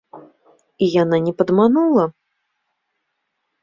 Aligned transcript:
І 0.85 0.87
яна 1.01 1.17
не 1.27 1.33
падманула! 1.43 2.05